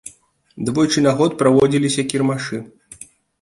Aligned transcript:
Двойчы 0.69 1.03
на 1.07 1.13
год 1.19 1.35
праводзіліся 1.41 2.07
кірмашы. 2.15 2.63